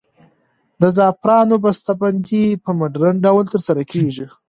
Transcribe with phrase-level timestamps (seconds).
[0.81, 4.25] د زعفرانو بسته بندي په مډرن ډول ترسره کیږي.